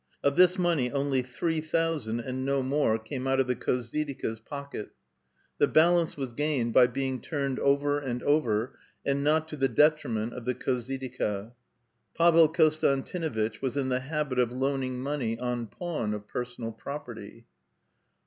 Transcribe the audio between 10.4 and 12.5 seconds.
the khozyd'ika. Pavel